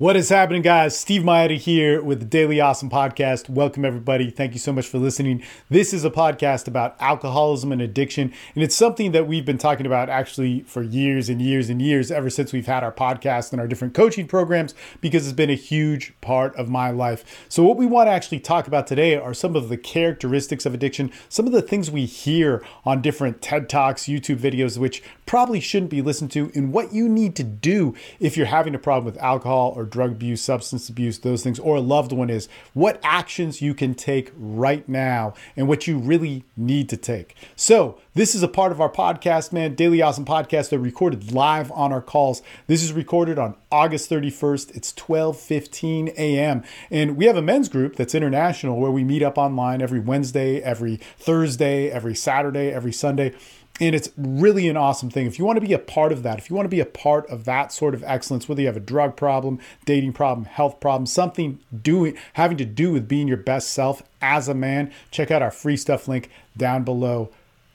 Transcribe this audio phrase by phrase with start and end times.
[0.00, 0.96] What is happening, guys?
[0.96, 3.48] Steve Mayeda here with the Daily Awesome Podcast.
[3.50, 4.30] Welcome, everybody.
[4.30, 5.42] Thank you so much for listening.
[5.70, 9.86] This is a podcast about alcoholism and addiction, and it's something that we've been talking
[9.86, 13.60] about actually for years and years and years, ever since we've had our podcast and
[13.60, 17.46] our different coaching programs, because it's been a huge part of my life.
[17.48, 20.74] So, what we want to actually talk about today are some of the characteristics of
[20.74, 25.58] addiction, some of the things we hear on different TED Talks, YouTube videos, which probably
[25.58, 29.04] shouldn't be listened to, and what you need to do if you're having a problem
[29.04, 33.00] with alcohol or drug abuse, substance abuse, those things, or a loved one is, what
[33.02, 37.34] actions you can take right now and what you really need to take.
[37.56, 40.70] So, this is a part of our podcast, man, Daily Awesome Podcast.
[40.70, 42.42] They're recorded live on our calls.
[42.66, 44.74] This is recorded on August 31st.
[44.74, 46.64] It's 12:15 a.m.
[46.90, 50.60] And we have a men's group that's international where we meet up online every Wednesday,
[50.60, 53.34] every Thursday, every Saturday, every Sunday.
[53.80, 55.26] And it's really an awesome thing.
[55.26, 56.86] If you want to be a part of that, if you want to be a
[56.86, 60.80] part of that sort of excellence, whether you have a drug problem, dating problem, health
[60.80, 65.30] problem, something doing having to do with being your best self as a man, check
[65.30, 67.30] out our free stuff link down below.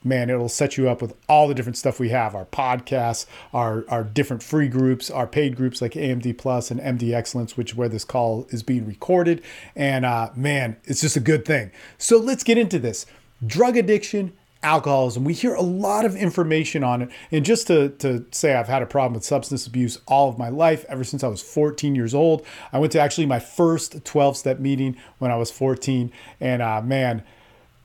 [0.06, 3.24] Man, it'll set you up with all the different stuff we have our podcasts,
[3.54, 7.70] our, our different free groups, our paid groups like AMD Plus and MD Excellence, which
[7.70, 9.42] is where this call is being recorded.
[9.74, 11.70] And uh, man, it's just a good thing.
[11.96, 13.06] So let's get into this.
[13.46, 14.34] Drug addiction
[14.64, 15.24] alcoholism.
[15.24, 17.10] We hear a lot of information on it.
[17.30, 20.48] And just to, to say, I've had a problem with substance abuse all of my
[20.48, 22.44] life, ever since I was 14 years old.
[22.72, 26.10] I went to actually my first 12 step meeting when I was 14.
[26.40, 27.22] And uh, man,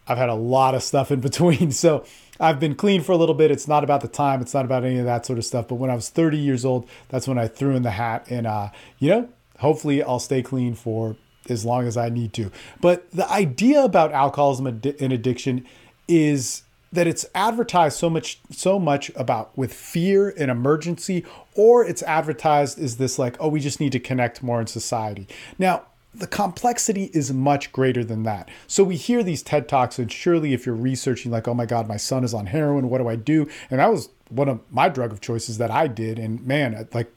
[0.07, 1.71] I've had a lot of stuff in between.
[1.71, 2.05] So
[2.39, 3.51] I've been clean for a little bit.
[3.51, 5.67] It's not about the time, it's not about any of that sort of stuff.
[5.67, 8.25] But when I was 30 years old, that's when I threw in the hat.
[8.29, 11.17] And, uh, you know, hopefully I'll stay clean for
[11.49, 12.51] as long as I need to.
[12.79, 15.65] But the idea about alcoholism and addiction
[16.07, 21.23] is that it's advertised so much so much about with fear and emergency
[21.55, 25.27] or it's advertised as this like oh we just need to connect more in society
[25.57, 28.49] now the complexity is much greater than that.
[28.67, 31.87] So we hear these TED Talks, and surely if you're researching, like, oh my God,
[31.87, 33.47] my son is on heroin, what do I do?
[33.69, 36.17] And that was one of my drug of choices that I did.
[36.17, 37.13] And man, like,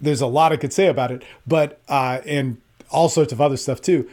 [0.00, 2.58] there's a lot I could say about it, but, uh, and
[2.90, 4.08] all sorts of other stuff too.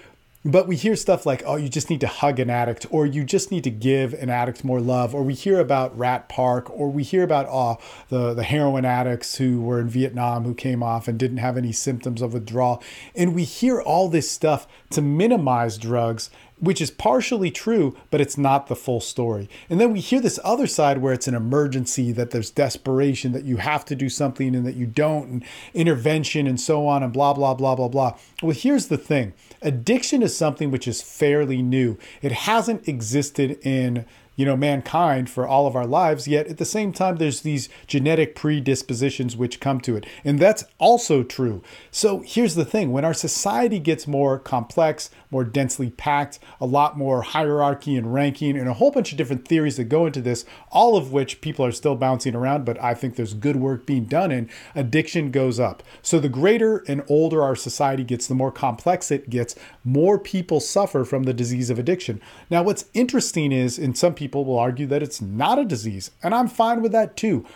[0.46, 3.26] But we hear stuff like, oh, you just need to hug an addict, or you
[3.26, 6.90] just need to give an addict more love, or we hear about Rat Park, or
[6.90, 7.78] we hear about oh,
[8.08, 11.74] the, the heroin addicts who were in Vietnam who came off and didn't have any
[11.74, 12.82] symptoms of withdrawal.
[13.16, 18.38] And we hear all this stuff to minimize drugs which is partially true, but it's
[18.38, 19.50] not the full story.
[19.70, 23.46] And then we hear this other side where it's an emergency, that there's desperation, that
[23.46, 25.44] you have to do something and that you don't, and
[25.74, 28.18] intervention and so on, and blah, blah, blah, blah, blah.
[28.42, 34.06] Well, here's the thing addiction is something which is fairly new, it hasn't existed in
[34.40, 37.68] you know mankind for all of our lives yet at the same time there's these
[37.88, 40.06] genetic predispositions which come to it.
[40.24, 41.62] And that's also true.
[41.92, 42.94] So here's the thing.
[42.94, 48.58] When our society gets more complex more densely packed a lot more hierarchy and ranking
[48.58, 51.66] and a whole bunch of different theories that go into this all of which people
[51.66, 55.60] are still bouncing around but i think there's good work being done and addiction goes
[55.60, 55.84] up.
[56.02, 60.60] So the greater and older our society gets the more complex it gets more people
[60.60, 62.22] suffer from the disease of addiction.
[62.50, 66.12] Now what's interesting is in some people people will argue that it's not a disease,
[66.22, 67.48] and I'm fine with that too.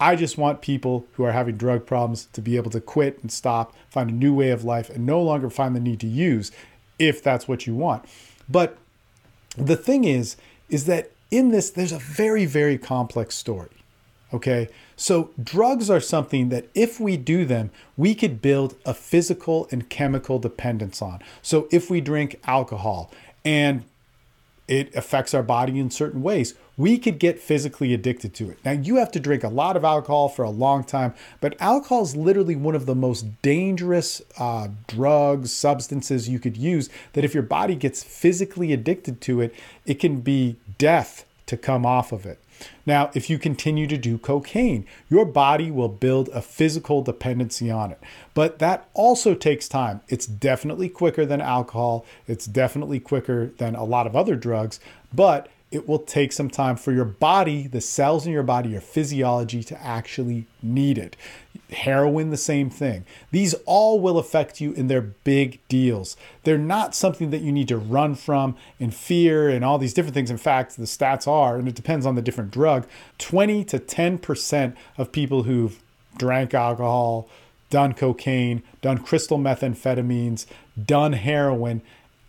[0.00, 3.30] I just want people who are having drug problems to be able to quit and
[3.30, 6.50] stop, find a new way of life, and no longer find the need to use
[6.98, 8.06] if that's what you want.
[8.48, 8.78] But
[9.58, 10.36] the thing is,
[10.70, 13.68] is that in this, there's a very, very complex story.
[14.32, 14.70] Okay.
[14.96, 19.90] So drugs are something that if we do them, we could build a physical and
[19.90, 21.20] chemical dependence on.
[21.42, 23.12] So if we drink alcohol
[23.44, 23.84] and
[24.72, 26.54] it affects our body in certain ways.
[26.78, 28.58] We could get physically addicted to it.
[28.64, 31.12] Now, you have to drink a lot of alcohol for a long time,
[31.42, 36.88] but alcohol is literally one of the most dangerous uh, drugs, substances you could use.
[37.12, 41.84] That if your body gets physically addicted to it, it can be death to come
[41.84, 42.41] off of it.
[42.86, 47.92] Now, if you continue to do cocaine, your body will build a physical dependency on
[47.92, 48.00] it.
[48.34, 50.00] But that also takes time.
[50.08, 54.80] It's definitely quicker than alcohol, it's definitely quicker than a lot of other drugs,
[55.12, 58.80] but it will take some time for your body, the cells in your body, your
[58.80, 61.16] physiology to actually need it.
[61.70, 63.06] Heroin, the same thing.
[63.30, 66.16] These all will affect you in their big deals.
[66.44, 70.14] They're not something that you need to run from and fear and all these different
[70.14, 70.30] things.
[70.30, 72.86] In fact, the stats are, and it depends on the different drug,
[73.18, 75.82] 20 to 10% of people who've
[76.18, 77.28] drank alcohol,
[77.70, 80.44] done cocaine, done crystal methamphetamines,
[80.84, 81.80] done heroin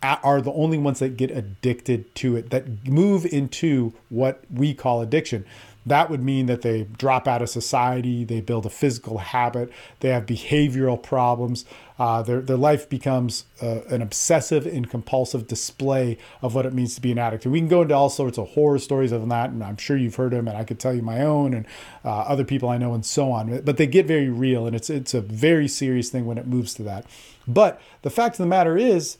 [0.04, 5.00] are the only ones that get addicted to it, that move into what we call
[5.00, 5.44] addiction.
[5.86, 9.70] that would mean that they drop out of society, they build a physical habit,
[10.00, 11.64] they have behavioral problems.
[11.98, 16.94] Uh, their, their life becomes uh, an obsessive and compulsive display of what it means
[16.94, 17.44] to be an addict.
[17.44, 19.96] And we can go into all sorts of horror stories of that, and I'm sure
[19.96, 21.66] you've heard them, and I could tell you my own and
[22.04, 23.60] uh, other people I know, and so on.
[23.60, 26.74] But they get very real, and it's it's a very serious thing when it moves
[26.74, 27.06] to that.
[27.46, 29.18] But the fact of the matter is,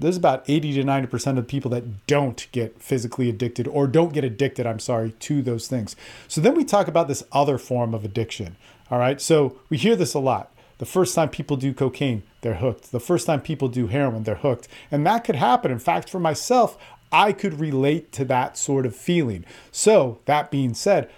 [0.00, 4.24] there's about 80 to 90% of people that don't get physically addicted or don't get
[4.24, 5.96] addicted, I'm sorry, to those things.
[6.28, 8.56] So then we talk about this other form of addiction.
[8.90, 9.20] All right.
[9.20, 10.52] So we hear this a lot.
[10.78, 12.90] The first time people do cocaine, they're hooked.
[12.90, 14.66] The first time people do heroin, they're hooked.
[14.90, 15.70] And that could happen.
[15.70, 16.78] In fact, for myself,
[17.12, 19.44] I could relate to that sort of feeling.
[19.70, 21.10] So, that being said,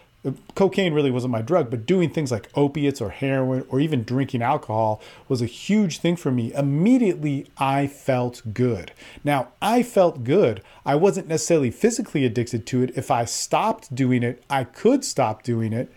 [0.54, 4.42] cocaine really wasn't my drug, but doing things like opiates or heroin or even drinking
[4.42, 6.52] alcohol was a huge thing for me.
[6.54, 8.92] Immediately, I felt good.
[9.24, 10.62] Now, I felt good.
[10.86, 12.92] I wasn't necessarily physically addicted to it.
[12.96, 15.92] If I stopped doing it, I could stop doing it.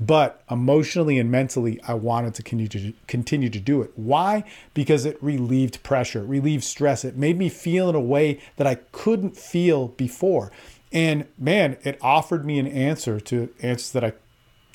[0.00, 3.90] But emotionally and mentally, I wanted to continue to continue to do it.
[3.96, 4.44] Why?
[4.72, 7.04] Because it relieved pressure, relieved stress.
[7.04, 10.52] It made me feel in a way that I couldn't feel before.
[10.92, 14.12] And man, it offered me an answer to answers that I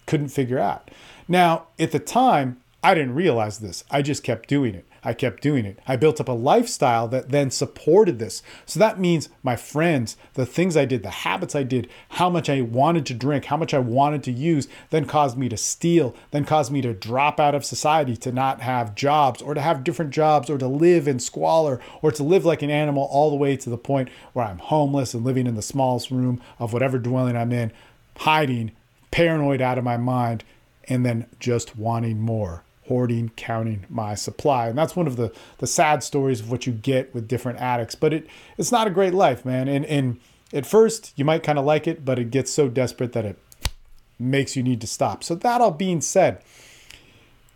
[0.05, 0.91] couldn't figure out.
[1.27, 3.83] Now, at the time, I didn't realize this.
[3.89, 4.85] I just kept doing it.
[5.05, 5.79] I kept doing it.
[5.87, 8.41] I built up a lifestyle that then supported this.
[8.65, 12.49] So that means my friends, the things I did, the habits I did, how much
[12.49, 16.15] I wanted to drink, how much I wanted to use, then caused me to steal,
[16.31, 19.83] then caused me to drop out of society, to not have jobs, or to have
[19.83, 23.35] different jobs, or to live in squalor, or to live like an animal all the
[23.35, 26.97] way to the point where I'm homeless and living in the smallest room of whatever
[26.97, 27.71] dwelling I'm in,
[28.17, 28.71] hiding,
[29.11, 30.43] paranoid out of my mind,
[30.85, 34.67] and then just wanting more hoarding, counting my supply.
[34.67, 37.95] And that's one of the, the sad stories of what you get with different addicts.
[37.95, 38.27] But it
[38.57, 39.67] it's not a great life, man.
[39.67, 40.19] And and
[40.53, 43.37] at first you might kind of like it, but it gets so desperate that it
[44.19, 45.23] makes you need to stop.
[45.23, 46.41] So that all being said,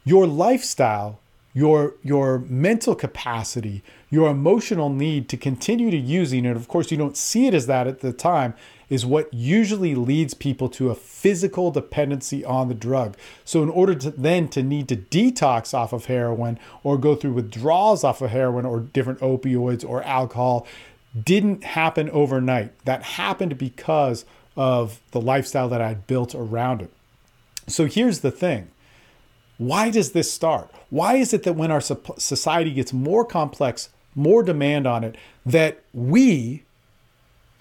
[0.04, 1.20] your lifestyle,
[1.54, 6.98] your your mental capacity, your emotional need to continue to using it, of course you
[6.98, 8.54] don't see it as that at the time,
[8.90, 13.18] is what usually leads people to a physical dependency on the drug.
[13.44, 17.34] So in order to then to need to detox off of heroin or go through
[17.34, 20.66] withdrawals off of heroin or different opioids or alcohol
[21.24, 22.72] didn't happen overnight.
[22.86, 24.26] That happened because
[24.56, 26.92] of the lifestyle that I'd built around it.
[27.68, 28.70] So here's the thing.
[29.58, 30.72] Why does this start?
[30.90, 35.82] Why is it that when our society gets more complex, more demand on it, that
[35.94, 36.64] we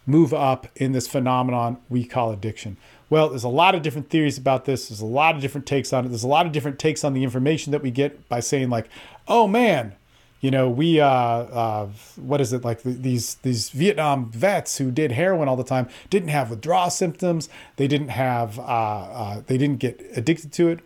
[0.06, 2.76] move up in this phenomenon we call addiction?
[3.10, 4.88] Well, there's a lot of different theories about this.
[4.88, 6.08] There's a lot of different takes on it.
[6.08, 8.88] There's a lot of different takes on the information that we get by saying like,
[9.28, 9.94] "Oh man,
[10.40, 15.12] you know, we uh, uh, what is it like these these Vietnam vets who did
[15.12, 17.48] heroin all the time didn't have withdrawal symptoms.
[17.76, 20.80] They didn't have uh, uh they didn't get addicted to it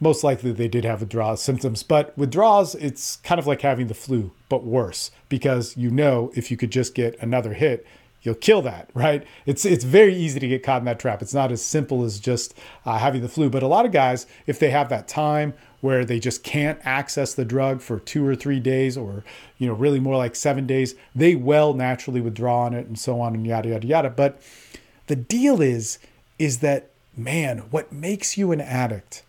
[0.00, 1.82] most likely they did have withdrawal symptoms.
[1.82, 6.50] But withdrawals, it's kind of like having the flu, but worse because you know if
[6.50, 7.86] you could just get another hit,
[8.22, 9.26] you'll kill that, right?
[9.46, 11.22] It's it's very easy to get caught in that trap.
[11.22, 12.54] It's not as simple as just
[12.84, 13.48] uh, having the flu.
[13.48, 17.34] But a lot of guys, if they have that time where they just can't access
[17.34, 19.24] the drug for two or three days, or
[19.58, 23.20] you know, really more like seven days, they will naturally withdraw on it and so
[23.20, 24.10] on and yada yada yada.
[24.10, 24.42] But
[25.06, 25.98] the deal is,
[26.38, 29.22] is that man, what makes you an addict?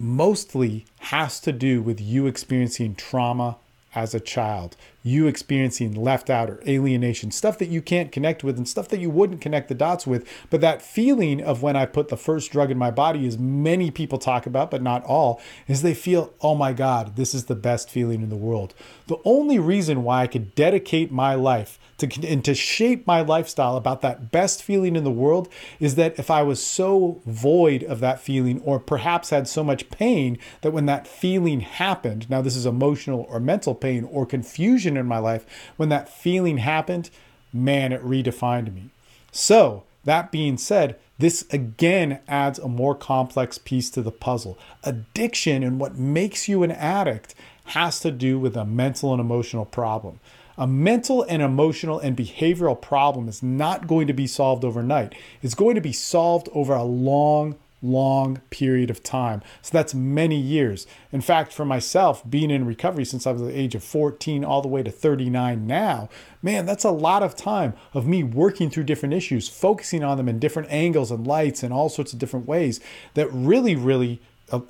[0.00, 3.58] Mostly has to do with you experiencing trauma
[3.94, 8.56] as a child, you experiencing left out or alienation, stuff that you can't connect with
[8.56, 10.28] and stuff that you wouldn't connect the dots with.
[10.50, 13.90] But that feeling of when I put the first drug in my body, as many
[13.90, 17.54] people talk about, but not all, is they feel, oh my God, this is the
[17.54, 18.74] best feeling in the world.
[19.06, 23.76] The only reason why I could dedicate my life to, and to shape my lifestyle
[23.76, 28.00] about that best feeling in the world is that if I was so void of
[28.00, 32.56] that feeling, or perhaps had so much pain that when that feeling happened, now this
[32.56, 37.10] is emotional or mental pain or confusion in my life, when that feeling happened,
[37.52, 38.90] man, it redefined me.
[39.32, 44.58] So, that being said, this again adds a more complex piece to the puzzle.
[44.82, 47.34] Addiction and what makes you an addict
[47.66, 50.18] has to do with a mental and emotional problem.
[50.56, 55.14] A mental and emotional and behavioral problem is not going to be solved overnight.
[55.42, 59.42] It's going to be solved over a long, long period of time.
[59.62, 60.86] So that's many years.
[61.12, 64.62] In fact, for myself, being in recovery since I was the age of 14 all
[64.62, 66.08] the way to 39 now,
[66.42, 70.28] man, that's a lot of time of me working through different issues, focusing on them
[70.28, 72.80] in different angles and lights and all sorts of different ways
[73.14, 74.20] that really, really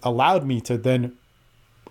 [0.02, 1.17] allowed me to then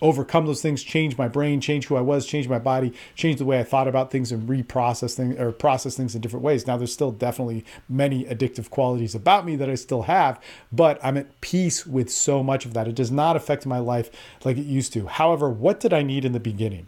[0.01, 3.45] overcome those things, change my brain, change who I was, change my body, change the
[3.45, 6.67] way I thought about things and reprocess things or process things in different ways.
[6.67, 10.39] Now there's still definitely many addictive qualities about me that I still have,
[10.71, 12.87] but I'm at peace with so much of that.
[12.87, 14.09] It does not affect my life
[14.43, 15.07] like it used to.
[15.07, 16.87] However, what did I need in the beginning?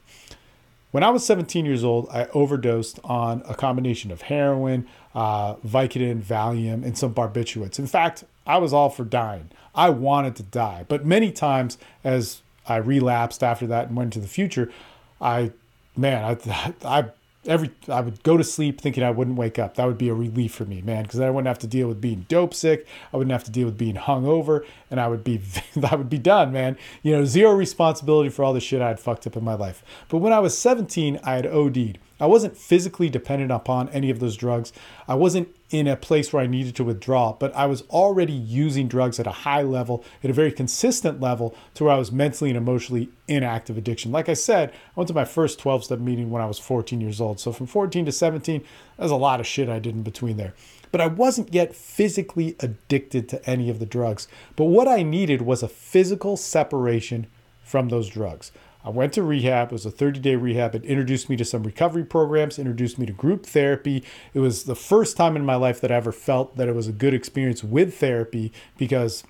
[0.92, 6.22] When I was 17 years old, I overdosed on a combination of heroin, uh, Vicodin,
[6.22, 7.80] Valium, and some barbiturates.
[7.80, 9.52] In fact, I was all for dying.
[9.74, 10.86] I wanted to die.
[10.88, 14.72] But many times, as I relapsed after that and went to the future,
[15.20, 15.52] I,
[15.96, 17.06] man, I, I
[17.48, 19.76] every I would go to sleep thinking I wouldn't wake up.
[19.76, 22.02] That would be a relief for me, man, because I wouldn't have to deal with
[22.02, 22.88] being dope sick.
[23.14, 25.42] I wouldn't have to deal with being hungover, and I would be
[25.84, 26.78] I would be done, man.
[27.04, 29.84] You know, zero responsibility for all the shit I had fucked up in my life.
[30.10, 31.98] But when I was 17, I had OD'd.
[32.22, 34.72] I wasn't physically dependent upon any of those drugs.
[35.08, 38.88] I wasn't in a place where I needed to withdraw, but I was already using
[38.88, 42.52] drugs at a high level, at a very consistent level, to where I was mentally
[42.52, 44.12] and emotionally in active addiction.
[44.12, 47.02] Like I said, I went to my first 12 step meeting when I was 14
[47.02, 47.40] years old.
[47.40, 48.64] So from 14 to 17,
[48.98, 50.54] there's a lot of shit I did in between there.
[50.92, 54.28] But I wasn't yet physically addicted to any of the drugs.
[54.56, 57.26] But what I needed was a physical separation
[57.64, 58.52] from those drugs.
[58.84, 59.70] I went to rehab.
[59.70, 60.76] It was a 30 day rehab.
[60.76, 64.04] It introduced me to some recovery programs, introduced me to group therapy.
[64.34, 66.88] It was the first time in my life that I ever felt that it was
[66.88, 69.24] a good experience with therapy because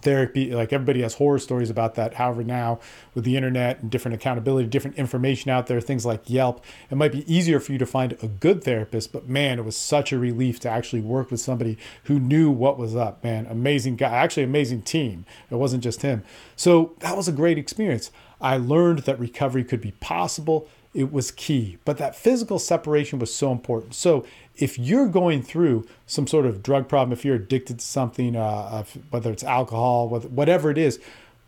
[0.00, 2.78] therapy like everybody has horror stories about that however now
[3.14, 7.12] with the internet and different accountability different information out there things like yelp it might
[7.12, 10.18] be easier for you to find a good therapist but man it was such a
[10.18, 14.42] relief to actually work with somebody who knew what was up man amazing guy actually
[14.42, 16.22] amazing team it wasn't just him
[16.56, 20.68] so that was a great experience I learned that recovery could be possible.
[20.94, 23.94] It was key, but that physical separation was so important.
[23.94, 24.24] So,
[24.56, 28.84] if you're going through some sort of drug problem, if you're addicted to something, uh,
[29.10, 30.98] whether it's alcohol, whatever it is,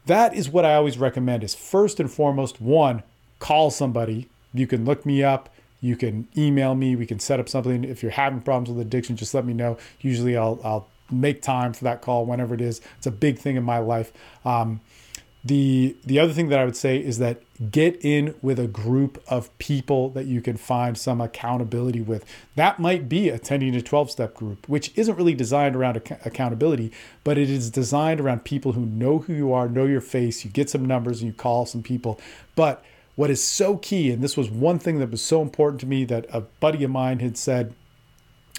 [0.06, 1.42] that is what I always recommend.
[1.42, 3.02] Is first and foremost, one,
[3.38, 4.28] call somebody.
[4.54, 5.48] You can look me up.
[5.80, 6.94] You can email me.
[6.94, 7.84] We can set up something.
[7.84, 9.78] If you're having problems with addiction, just let me know.
[10.00, 12.80] Usually, I'll I'll make time for that call whenever it is.
[12.98, 14.12] It's a big thing in my life.
[14.44, 14.80] Um,
[15.42, 19.22] the the other thing that I would say is that get in with a group
[19.28, 22.24] of people that you can find some accountability with.
[22.56, 26.92] That might be attending a 12 step group, which isn't really designed around ac- accountability,
[27.24, 30.44] but it is designed around people who know who you are, know your face.
[30.44, 32.20] You get some numbers and you call some people.
[32.54, 32.84] But
[33.16, 36.04] what is so key, and this was one thing that was so important to me
[36.04, 37.74] that a buddy of mine had said.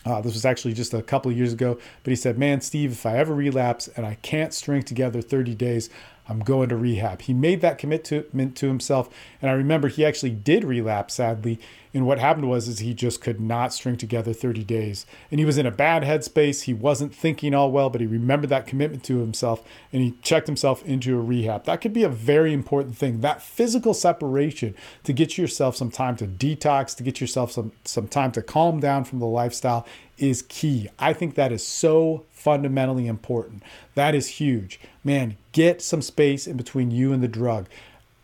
[0.03, 2.93] Uh, this was actually just a couple of years ago, but he said, Man, Steve,
[2.93, 5.91] if I ever relapse and I can't string together 30 days,
[6.31, 7.21] I'm going to rehab.
[7.21, 9.09] He made that commitment to himself.
[9.41, 11.59] And I remember he actually did relapse, sadly.
[11.93, 15.05] And what happened was is he just could not string together 30 days.
[15.29, 16.63] And he was in a bad headspace.
[16.63, 19.61] He wasn't thinking all well, but he remembered that commitment to himself
[19.91, 21.65] and he checked himself into a rehab.
[21.65, 23.19] That could be a very important thing.
[23.19, 24.73] That physical separation
[25.03, 28.79] to get yourself some time to detox, to get yourself some, some time to calm
[28.79, 29.85] down from the lifestyle
[30.17, 30.87] is key.
[30.97, 33.63] I think that is so fundamentally important.
[33.95, 34.79] That is huge.
[35.03, 37.67] Man, get some space in between you and the drug.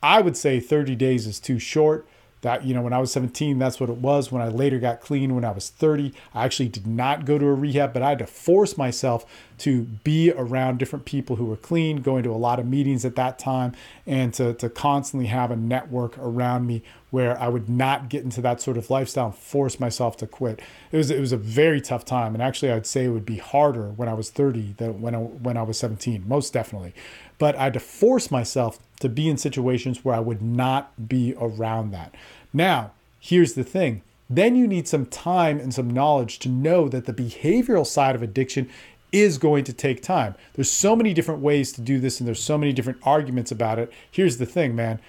[0.02, 2.08] I would say 30 days is too short
[2.48, 4.32] that you know when i was 17 that's what it was.
[4.32, 7.46] When i later got clean when i was 30 i actually did not go to
[7.46, 9.26] a rehab but i had to force myself
[9.60, 13.16] to be around different people who were clean going to a lot of meetings at
[13.16, 13.74] that time
[14.06, 18.40] and to, to constantly have a network around me where i would not get into
[18.42, 20.62] that sort of lifestyle and force myself to quit.
[20.92, 23.38] It was it was a very tough time and actually i'd say it would be
[23.38, 26.94] harder when i was 30 than when I, when I was 17 most definitely.
[27.40, 31.36] But i had to force myself to be in situations where I would not be
[31.40, 32.16] around that.
[32.54, 37.06] Now, here's the thing then you need some time and some knowledge to know that
[37.06, 38.70] the behavioral side of addiction
[39.12, 40.36] is going to take time.
[40.54, 43.80] There's so many different ways to do this and there's so many different arguments about
[43.80, 43.92] it.
[44.12, 45.00] Here's the thing, man.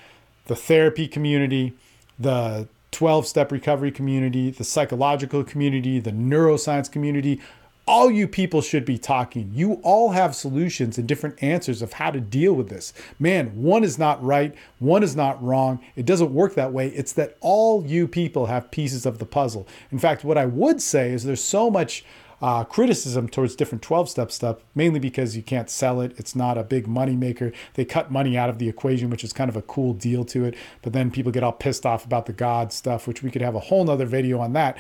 [0.47, 1.75] The therapy community,
[2.18, 7.40] the 12 step recovery community, the psychological community, the neuroscience community,
[7.88, 9.50] all you people should be talking.
[9.54, 12.92] You all have solutions and different answers of how to deal with this.
[13.18, 15.80] Man, one is not right, one is not wrong.
[15.97, 16.88] It doesn't work that way.
[16.88, 19.66] It's that all you people have pieces of the puzzle.
[19.90, 22.04] In fact, what I would say is there's so much
[22.42, 26.12] uh, criticism towards different 12 step stuff, mainly because you can't sell it.
[26.18, 27.52] It's not a big money maker.
[27.73, 30.45] They cut money out of the equation, which is kind of a cool deal to
[30.45, 30.54] it.
[30.83, 33.54] But then people get all pissed off about the God stuff, which we could have
[33.54, 34.76] a whole nother video on that.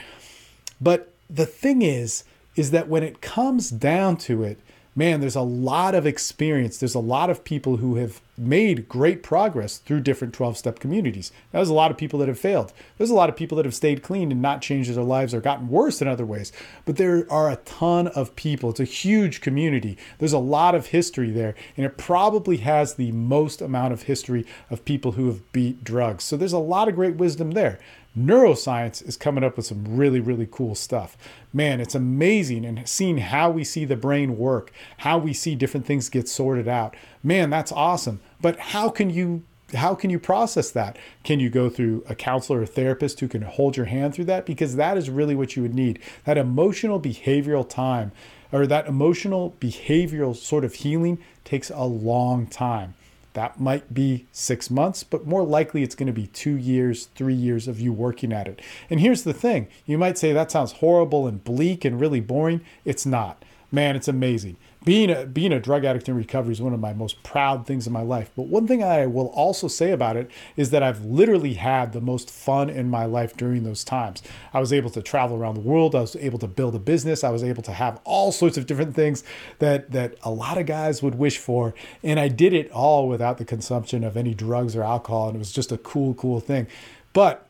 [0.78, 2.24] But the thing is,
[2.58, 4.58] is that when it comes down to it,
[4.96, 6.78] man, there's a lot of experience.
[6.78, 11.30] There's a lot of people who have made great progress through different 12 step communities.
[11.52, 12.72] There's a lot of people that have failed.
[12.96, 15.40] There's a lot of people that have stayed clean and not changed their lives or
[15.40, 16.50] gotten worse in other ways.
[16.84, 18.70] But there are a ton of people.
[18.70, 19.96] It's a huge community.
[20.18, 24.44] There's a lot of history there, and it probably has the most amount of history
[24.68, 26.24] of people who have beat drugs.
[26.24, 27.78] So there's a lot of great wisdom there
[28.26, 31.16] neuroscience is coming up with some really, really cool stuff.
[31.52, 35.86] Man, it's amazing and seeing how we see the brain work, how we see different
[35.86, 36.96] things get sorted out.
[37.22, 38.20] Man, that's awesome.
[38.40, 39.42] But how can you
[39.74, 40.96] how can you process that?
[41.24, 44.46] Can you go through a counselor or therapist who can hold your hand through that?
[44.46, 45.98] Because that is really what you would need.
[46.24, 48.12] That emotional behavioral time
[48.50, 52.94] or that emotional behavioral sort of healing takes a long time.
[53.34, 57.34] That might be six months, but more likely it's going to be two years, three
[57.34, 58.60] years of you working at it.
[58.90, 62.62] And here's the thing you might say that sounds horrible and bleak and really boring.
[62.84, 63.44] It's not.
[63.70, 64.56] Man, it's amazing
[64.88, 67.86] being a being a drug addict in recovery is one of my most proud things
[67.86, 68.30] in my life.
[68.34, 72.00] But one thing I will also say about it is that I've literally had the
[72.00, 74.22] most fun in my life during those times.
[74.54, 75.94] I was able to travel around the world.
[75.94, 77.22] I was able to build a business.
[77.22, 79.24] I was able to have all sorts of different things
[79.58, 83.36] that that a lot of guys would wish for, and I did it all without
[83.36, 86.66] the consumption of any drugs or alcohol, and it was just a cool, cool thing.
[87.12, 87.46] But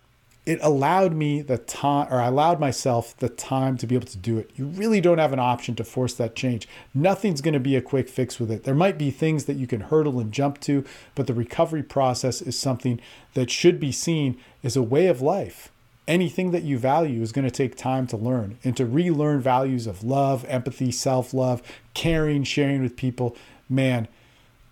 [0.48, 4.16] it allowed me the time, or I allowed myself the time to be able to
[4.16, 4.50] do it.
[4.56, 6.66] You really don't have an option to force that change.
[6.94, 8.64] Nothing's going to be a quick fix with it.
[8.64, 12.40] There might be things that you can hurdle and jump to, but the recovery process
[12.40, 12.98] is something
[13.34, 15.70] that should be seen as a way of life.
[16.06, 19.86] Anything that you value is going to take time to learn and to relearn values
[19.86, 21.60] of love, empathy, self love,
[21.92, 23.36] caring, sharing with people.
[23.68, 24.08] Man,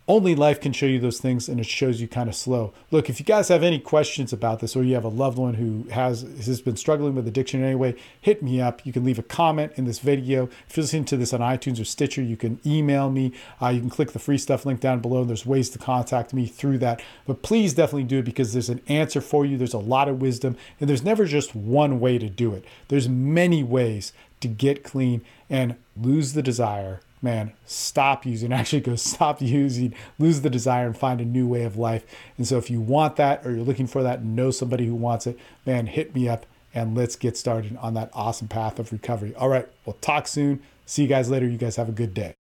[0.08, 2.72] only life can show you those things and it shows you kind of slow.
[2.90, 5.54] Look if you guys have any questions about this or you have a loved one
[5.54, 8.86] who has has been struggling with addiction in any way hit me up.
[8.86, 10.48] You can leave a comment in this video.
[10.68, 13.32] If you're listening to this on itunes or stitcher you can email me.
[13.60, 16.46] Uh, you can click the free stuff link down below there's ways to contact me
[16.46, 17.02] through that.
[17.26, 19.56] But please definitely do it because there's an answer for you.
[19.56, 22.64] There's a lot of wisdom and there's never just one way to do it.
[22.88, 28.94] There's many ways to get clean and lose the desire man, stop using, actually go
[28.94, 32.06] stop using, lose the desire and find a new way of life.
[32.38, 35.26] And so if you want that or you're looking for that, know somebody who wants
[35.26, 39.34] it, man, hit me up and let's get started on that awesome path of recovery.
[39.34, 40.62] All right, we'll talk soon.
[40.86, 41.48] See you guys later.
[41.48, 42.34] You guys have a good day.